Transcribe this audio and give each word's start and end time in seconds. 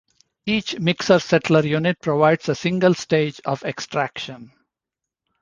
Each 0.47 0.79
mixer-settler 0.79 1.63
unit 1.63 2.01
provides 2.01 2.49
a 2.49 2.55
single 2.55 2.95
stage 2.95 3.39
of 3.45 3.61
extraction. 3.63 4.51